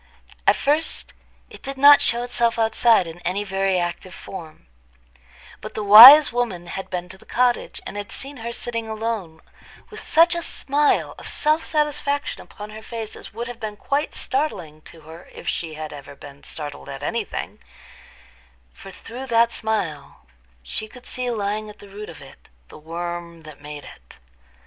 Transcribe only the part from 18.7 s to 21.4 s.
for through that smile she could see